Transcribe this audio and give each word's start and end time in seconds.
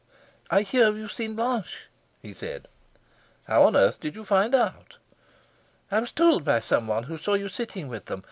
"I 0.49 0.63
hear 0.63 0.91
you've 0.95 1.11
seen 1.13 1.35
Blanche," 1.35 1.81
he 2.23 2.33
said. 2.33 2.67
"How 3.43 3.65
on 3.65 3.75
earth 3.75 3.99
did 3.99 4.15
you 4.15 4.23
find 4.23 4.55
out?" 4.55 4.97
"I 5.91 5.99
was 5.99 6.11
told 6.11 6.43
by 6.43 6.59
someone 6.59 7.03
who 7.03 7.19
saw 7.19 7.35
you 7.35 7.49
sitting 7.49 7.87
with 7.87 8.05
them. 8.05 8.19